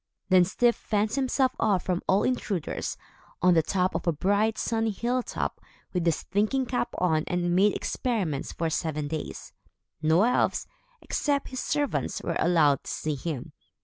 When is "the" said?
3.53-3.61